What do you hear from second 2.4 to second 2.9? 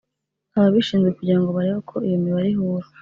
ihura